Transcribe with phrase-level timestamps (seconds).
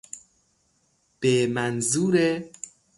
[1.19, 2.43] به منظور...